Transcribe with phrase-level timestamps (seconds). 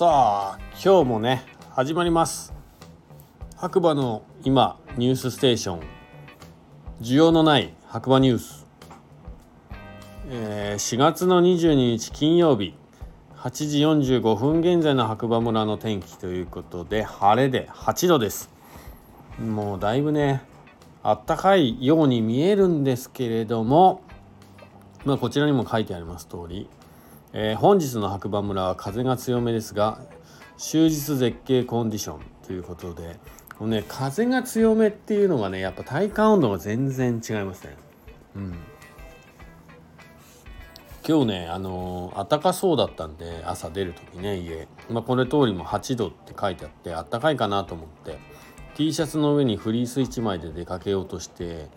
[0.00, 2.54] さあ今日もね始まります。
[3.54, 5.80] 白馬の今ニュースステーション。
[7.02, 8.66] 需要のない白馬ニュース、
[10.30, 12.72] えー、4月の22日金曜日。
[13.36, 13.80] 8時
[14.20, 18.48] 45分現在の白馬村の天気ということで晴れで8度です。
[19.38, 20.40] もうだいぶね
[21.02, 24.00] あったかいように見えるんですけれども
[25.04, 26.70] まあこちらにも書いてあります通り
[27.32, 30.00] えー、本日の白馬村は風が強めですが
[30.56, 33.16] 終日絶景コンディションということで
[33.56, 37.76] このね風が強めっていうのがねやっぱ体感温度が全然違いますね。
[38.36, 38.54] うん。
[41.06, 48.18] 今日ねあのー、暖かそうだったんで朝出る時ね家、まあ、これ通りも8度って書いてあってあったかいかなと思って
[48.76, 51.68] T シャツの上にフリース1枚で出かけようとして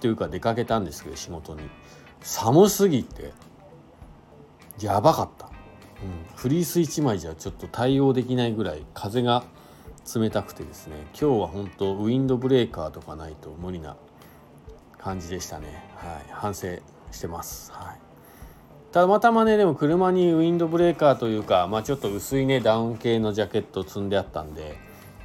[0.00, 1.62] というか出かけたんですけど仕事に。
[2.22, 3.32] 寒すぎて。
[4.80, 5.52] やばかった、うん、
[6.36, 9.44] フリース1枚じゃちょっと対応できないぐらい風が
[10.14, 10.96] 冷たくてですね。
[11.12, 13.96] 今日は本当ウィンドブレーカーとかないと無理な
[14.98, 15.84] 感じでしたね。
[15.96, 16.26] はい。
[16.30, 16.78] 反省
[17.12, 17.70] してます。
[17.72, 17.98] はい。
[18.92, 24.76] たまたまねでも車にウィンドブレーカーというかまあちょっと薄いねダウン系のジャケット積んであったんで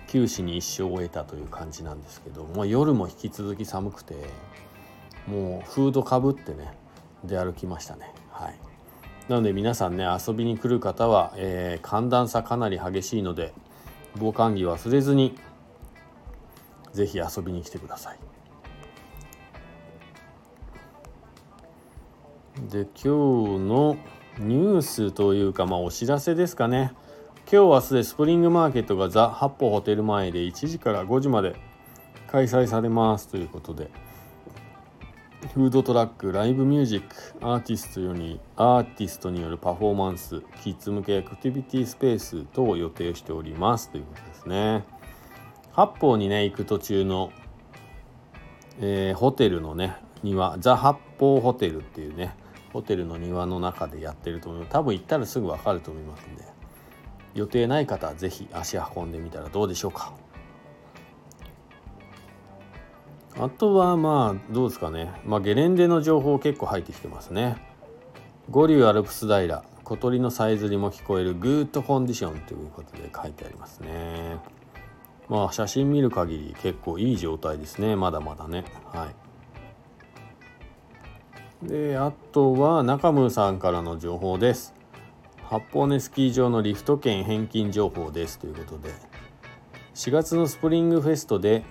[0.08, 4.14] 九死に一生を得たという感じなんですけど、まあ、夜も引き続き寒くて
[5.26, 6.78] もうフードかぶってね
[7.24, 8.14] 出歩きましたね。
[8.30, 8.60] はい。
[9.28, 13.54] なので皆さんね遊びに来る方は、えー、寒暖差かなり激しいので
[14.18, 15.36] 防寒着忘れずに
[16.94, 18.20] 是非遊びに来てください。
[22.70, 23.06] で今日
[23.60, 23.98] の
[24.40, 26.94] ニュースというかまあお知らせですかね
[27.52, 31.56] 今日明日でスプリングマーケットがザ・八歩ホテル前で1時から5時まで
[32.28, 33.92] 開催されますということで
[35.54, 44.84] フードトラック、ライブミュージック、アーティストよりアーティストによるパフォーマンス、キッズ向けアクティビティスペース等を予定しておりますということですね。
[45.72, 47.32] 八方にね、行く途中の、
[48.80, 52.36] えー、ホテルのね、庭、ザ・八方ホテルっていうね、
[52.74, 56.44] ホテルの庭の中でやってると思う多分行ったらすぐ分かると思いますんで、
[57.36, 60.14] 予定ない方は是非足運んでみたらどうでしょうか。
[63.38, 67.58] あとはまあどうですかね、まあ、ゲレンデの情報結構入ってきてますね。
[68.50, 69.64] 五竜アルプス平。
[69.84, 74.38] 小鳥のさえずりも聞こえるグッドコンディションということで書いてありますね。
[75.30, 77.96] まあ写真見る限り結構いい状態ですね。
[77.96, 78.66] まだまだね。
[78.92, 79.12] は
[81.64, 81.68] い。
[81.68, 84.74] であとは中村さんからの情報です。
[85.44, 88.92] 八方根スキー場のリフト券返金情報ですということで。
[89.94, 91.64] 4月のスプリングフェストで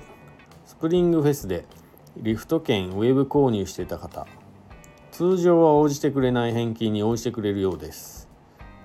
[0.64, 1.66] スプリングフェスで
[2.16, 4.26] リフト券ウェブ購入していた方
[5.10, 8.28] 通常は応じてくれない返金に応じてくれるようです。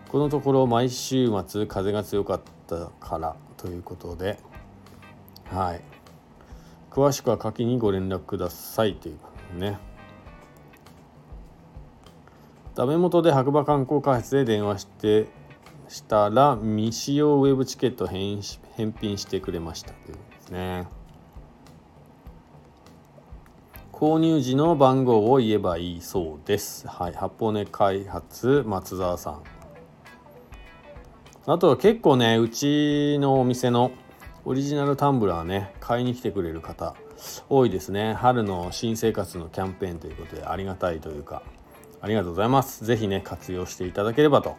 [0.09, 4.37] このところ毎週末風が強かったからということで
[5.45, 5.81] はい。
[6.91, 9.13] 詳しくは下記にご連絡くださいとい
[9.55, 9.79] うね。
[12.75, 15.27] ダメ元で白馬観光開発で電話して
[15.87, 18.41] したら未使用ウェブチケット返
[18.99, 20.98] 品してくれましたというですね。
[23.99, 26.87] 購入時の番号を言えばいいそうです。
[26.87, 29.43] はい、八方根開発松沢さん。
[31.45, 33.91] あとは結構ね、うちのお店の
[34.45, 36.95] オリジナルタンブラーね、買いに来てくれる方
[37.49, 38.13] 多いですね。
[38.13, 41.43] 春の新生活のキャンペーンということでありがたいというか、
[41.99, 42.85] ありがとうございます。
[42.85, 44.55] 是非ね、活用していただければと。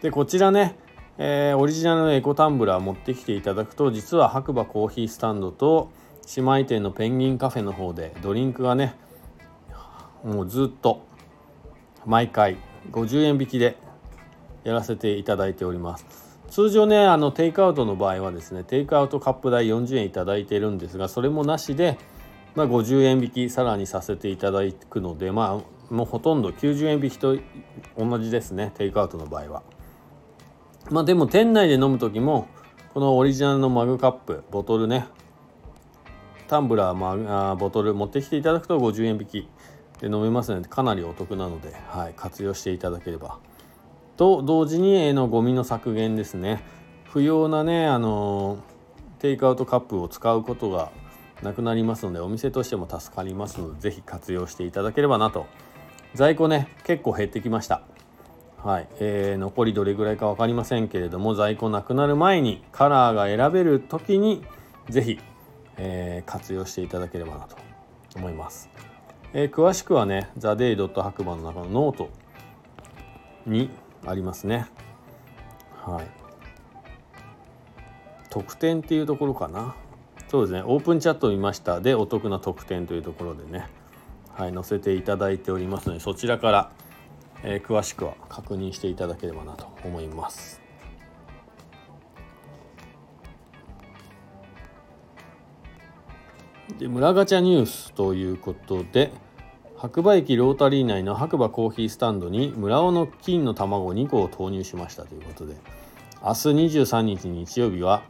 [0.00, 0.76] で、こちらね、
[1.18, 5.90] えー、オリジナルのエコタンブラー持ってきていただくと、実は白馬コーヒースタンドと、
[6.36, 8.94] 姉妹店のペンギンカフェの方でドリンクがね
[10.24, 11.04] もうずっと
[12.06, 12.56] 毎回
[12.90, 13.76] 50円引きで
[14.64, 16.32] やらせていただいております。
[16.48, 21.96] 通常ねあのテイクアウトの場合はですねテイクアウトカップ代40円いただいてるんですがそれもなしで、
[22.54, 24.60] まあ、50円引きさらにさせていただ
[24.90, 27.38] くのでまあもうほとんど90円引きと
[27.96, 29.62] 同じですねテイクアウトの場合は。
[30.90, 32.48] まあでも店内で飲む時も
[32.92, 35.06] このオリジナルのマグカップボトルね
[36.52, 39.48] タンブラー、まあ、ボトル持ってきていただくと50円引き
[40.00, 43.38] で飲めますのでかなりお得なので、はい、活用していただければ。
[44.18, 46.62] と同時に絵のゴミの削減ですね。
[47.08, 48.58] 不要なねあの
[49.18, 50.92] テイクアウトカップを使うことが
[51.42, 55.46] なくなりますのでお店としても助かりますので是非活用していただければなと。
[56.14, 57.80] 在庫ね結構減ってきました。
[58.62, 64.44] はい、えー、残りどれぐらいか分かりませんけれども在庫なくなる前にカラーが選べる時に
[64.90, 65.18] 是非
[65.76, 67.56] えー、活用していただければなと
[68.16, 68.70] 思います。
[69.32, 72.10] えー、詳しくはね、ザ・デイ・ドット白馬の中のノート
[73.46, 73.70] に
[74.06, 74.66] ありますね。
[75.84, 76.22] はい。
[78.32, 79.74] 特典っていうところかな
[80.28, 83.66] そうですねオープンチャットを見ましたでお得な特典というところでね
[84.30, 86.72] はい載せていただいておりますのでそちらから、
[87.42, 90.61] えー、詳しくは確認していただければなと思います
[96.82, 99.12] で村ガチャニュースということで
[99.76, 105.54] 白馬駅ロータリー内の白馬コーヒースタンドに村尾の金の卵2個を投入しましたということで
[106.24, 106.48] 明日
[106.80, 108.02] 23日日曜日は、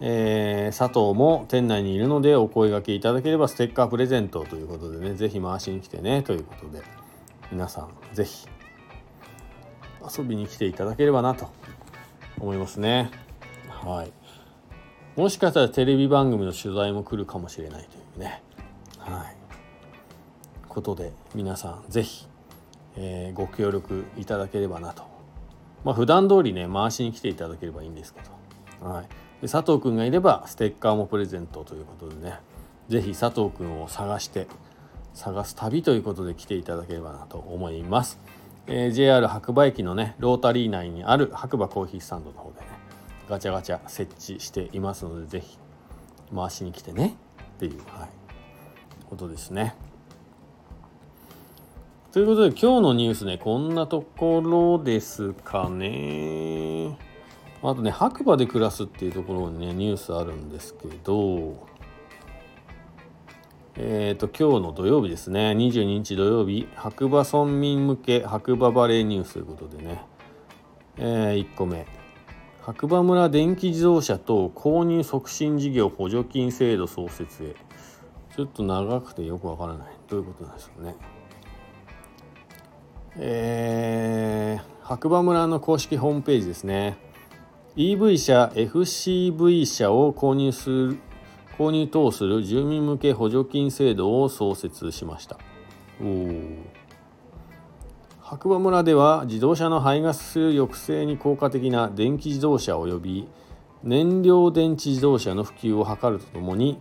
[0.00, 6.82] えー、佐藤も店内にいるのでお声がけいただければステッカープレゼントということでね是非回しに来てねということで
[7.52, 8.48] 皆さん是非
[10.18, 11.50] 遊びに来ていただければなと
[12.40, 13.10] 思いますね。
[13.68, 14.17] はい。
[15.18, 18.40] もしかしたらテレビ番組の取材も来るかもしれないというね。
[18.98, 19.36] はい。
[20.68, 22.28] ことで皆さん是非、
[22.94, 25.02] えー、ご協力いただければなと。
[25.82, 28.20] まあ普段通りね回しに来ていただければいいんですけ
[28.80, 29.08] ど、はい、
[29.42, 32.38] で佐藤くんがいればステッカーもプレゼントということでね。
[32.88, 34.46] 是非佐藤くんを探して
[35.14, 38.20] 探す旅ということで来ていただければなと思います、
[38.68, 42.77] えー、JR 白馬駅のねロータリー内にある白馬コーヒースタンドの方でね。
[43.28, 45.58] ガチャガチャ設置していますので是非
[46.34, 47.16] 回しに来てね
[47.56, 48.08] っていう、はい、
[49.08, 49.74] ことですね。
[52.10, 56.96] ということで今日のニュースね、こんなところですかね。
[57.62, 61.66] あとね、白馬で暮らすっていうところにね、ニュースあるんですけど、
[63.76, 70.02] えっ、ー、と、今日の土曜日ですね、22日土曜日、白馬村民向け白馬バレーニュースということでね、
[70.96, 71.97] えー、1個目。
[72.62, 77.54] 白馬村電気自動車等購入促進事業補助金制度創設へ。
[78.36, 79.88] ちょっと長くてよくわからない。
[80.08, 80.94] どういうことなんですかね。
[83.20, 86.96] えー、白馬村の公式ホームページですね
[87.76, 90.98] EV 車 FCV 車を購入する
[91.58, 95.36] 購入等する住民向け補助金制度を創設しました
[96.00, 96.30] おお
[98.30, 103.28] 白馬村では自動車の排ガス抑制に効果的な電気自動車及び
[103.82, 106.78] 燃料電池自動車の普及を図るとともに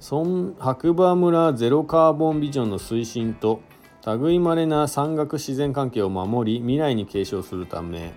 [0.00, 3.60] 白馬村ゼロカーボンビジョンの推進と
[4.06, 8.12] 類いまれな山岳自然環境を守り未来に継承するため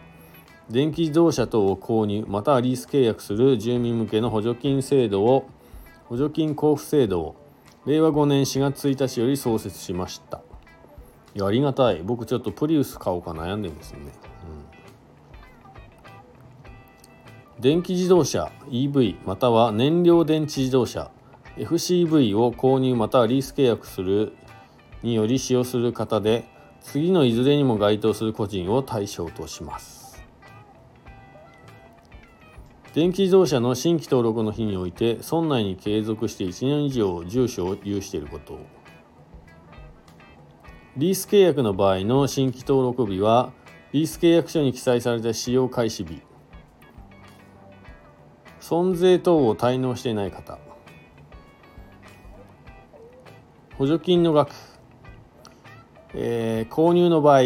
[0.67, 5.47] 電気自動車等を購入またはリース契約する住民向けの補助金制度を
[6.05, 7.35] 補助金交付制度を
[7.85, 10.41] 令和5年4月1日より創設しました。
[11.35, 12.01] やありがたい。
[12.03, 13.99] 僕ちょっとプリウス買おうか悩んでるんですね、
[17.57, 21.11] うん、電気自動車 EV または燃料電池自動車。
[21.57, 24.33] FCV を購入またはリース契約する
[25.03, 26.43] により使用する方で
[26.81, 30.23] 次のいずれにも該当する個人を対象とします。
[32.93, 38.57] 電気自動車の新規登録の日において村内に継続して1年以上住所を有していること。
[40.97, 43.51] リース契約の場合の新規登録日は
[43.91, 46.21] リース契約書に記載された使用開始日。
[48.61, 50.57] 損税等を滞納していない方。
[53.77, 54.55] 補助金の額。
[56.13, 57.41] えー、購入の場合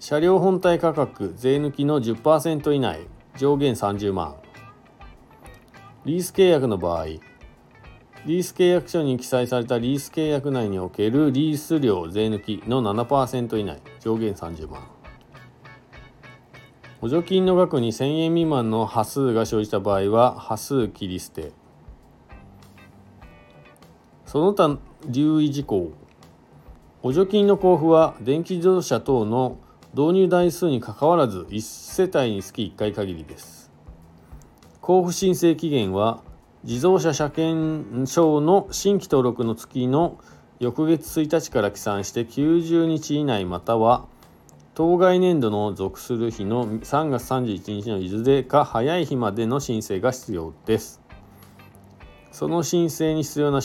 [0.00, 3.00] 車両本体価格税抜きの10%以内
[3.36, 4.36] 上限30万。
[6.06, 7.08] リース契約の場合
[8.26, 13.82] リース契約書に記載されたリース契約内におけるリース料税抜きの7%以内。
[14.00, 14.82] 上限30万。
[17.02, 21.52] 補助金の額に1000円未満の端数が生じた場合は端数切り捨て。
[24.24, 25.92] その他留意事項。
[27.02, 29.58] 補助金の交付は電気自動車等の
[29.92, 33.70] 導入台数にかかわらず1世帯につき1回限りです。
[34.80, 36.22] 交付申請期限は
[36.64, 40.18] 自動車車検証の新規登録の月の
[40.60, 44.06] 翌月1日から起算して90日以内または
[44.72, 51.02] 当該年度の属する日の3月31日のいずれか早い日までの申請が必要です。
[52.32, 53.60] その申請に必要な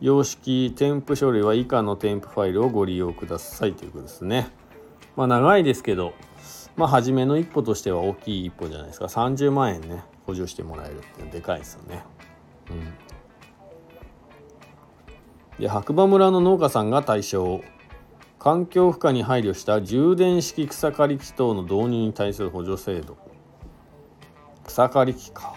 [0.00, 4.48] 様式添付書類は以下の添付ファイルをご利用くださいということですね。
[5.16, 6.14] まあ長いですけど、
[6.76, 9.04] まあ初めの一歩としては大きい一歩じゃないですか。
[9.04, 12.02] 30万円ね、補助してもらえるっていうのはでかいですよね。
[12.70, 12.92] うん。
[15.58, 17.62] で、白馬村の農家さんが対象。
[18.38, 23.16] 環境負荷に配慮した充電式草刈り機等の導入に対する補助制度。
[24.66, 25.54] 草刈り機か。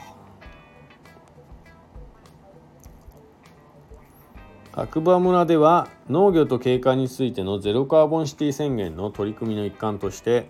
[4.72, 10.48] 白馬村では農業と景観についてのゼロカーボンシティ宣言の取り組みの一環として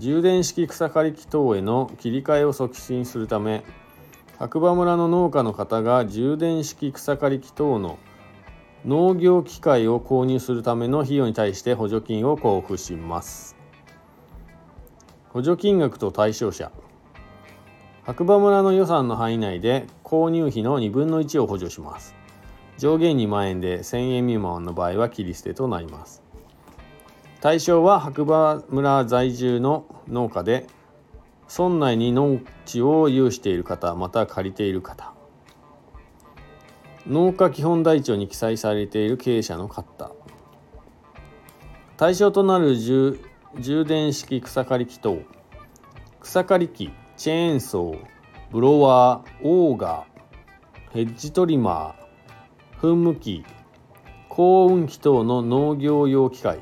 [0.00, 3.62] 充電式草刈り機等への切り替えを促進するため
[4.38, 7.98] 白馬村の農家の方が充電式草刈り機等の
[8.86, 13.58] 農業機械を購入するための費用に対して補助金を交付します。
[15.28, 16.72] 補助金額と対象者。
[18.02, 22.14] 白馬村の予算の範囲内で購入費の2分の1を補助します。
[22.78, 26.29] 上限2万円で1000円未満の場合は切り捨てとなります。
[27.40, 30.66] 対象は白馬村在住の農家で
[31.48, 35.14] 村内に農地を有している方また借りている方。
[37.06, 40.12] 農家基本台帳に記載されている経営者の方。
[41.96, 43.18] 対象となる充
[43.86, 45.18] 電式草刈り機等
[46.20, 47.98] 草刈り機チェーンソー
[48.50, 53.46] ブロワーオーガーヘッジトリマー噴霧器
[54.28, 56.60] 高温機等の農業用機械。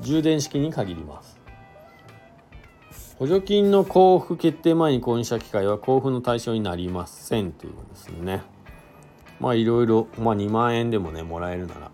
[0.00, 1.40] 充電式に限ります
[3.20, 8.40] 補助金の交付決定前に購入した機械は交付の対象になりませんということですね。
[9.40, 11.90] まあいろいろ、まあ2万円でもね、もらえるなら、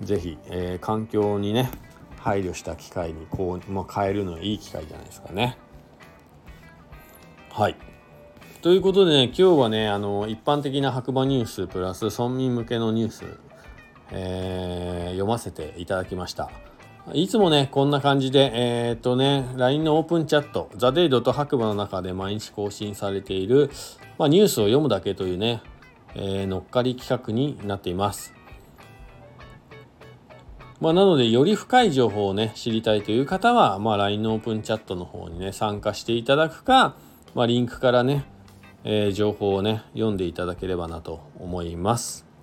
[0.00, 1.70] ぜひ、えー、環境にね、
[2.18, 5.56] 配慮した機械にこう、まあ、変えるのいい機会じゃないですかね。
[7.50, 7.76] はい。
[8.60, 13.24] ということでね、今日はね、あの、一般的な白馬ニュースプラス村民向けのニュース、
[14.10, 16.50] えー、読ませていただきました。
[17.12, 23.70] いつもね、こんな感じで、えー、っとね、LINE のオープンチャット、ザ・デイドと白馬の中で毎日更新されている、
[24.16, 25.62] まあ、ニュースを読むだけというね、
[26.14, 28.32] えー、乗っかり企画になっています。
[30.80, 36.96] まあ、なので、より深い情報をね、知りたいという方は、まあ、LINE のオープンチャットの方にね、参加していただくか、
[37.34, 38.24] まあ、リンクからね、
[38.82, 42.33] えー、情報をね、読んでいただければなと思います。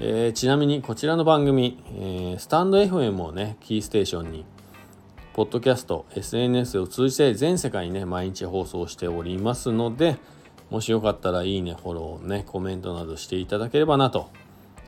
[0.00, 4.44] えー、ちなみにこちらの番組、えー、スタンド FM をね、キーステーションに、
[5.34, 10.16] ポッドキャスト、SNS を通じて全世界にね、毎日放送しておりますので、
[10.68, 14.30] もしよかったらいいね、フォロー、ね、コメントなどしていただければなと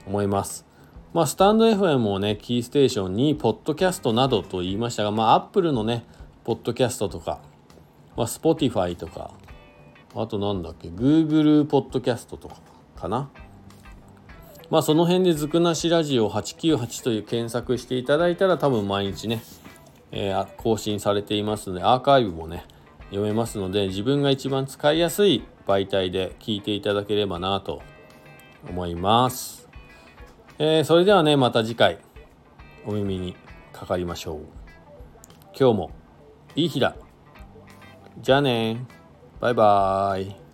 [0.08, 0.66] 思います。
[1.14, 6.04] まあ、スタンド FM をね、キーステーションに、ポッドキャストなどと言いましたが、まあ、Apple のね、
[6.42, 7.38] ポッドキャストとか、
[8.16, 9.30] まあ、Spotify とか、
[10.16, 12.56] あとなんだっけ、Google ポッドキャストとか
[12.96, 13.30] かな。
[14.70, 19.42] まあその辺でずくなしラジオ898という検索していただいたら多分毎日ね、
[20.12, 22.64] えー、更新されていますのでアーカイブもね
[23.11, 27.82] 読めますので自分が一番使いやすい媒体で聞いていただければなと
[28.68, 29.68] 思います、
[30.58, 31.99] えー、それではねまた次回
[32.87, 33.37] お耳に
[33.73, 34.38] かかりましょう。
[35.58, 35.90] 今日も
[36.54, 36.96] いい日だ。
[38.18, 38.87] じゃあね。
[39.40, 40.46] バイバーイ。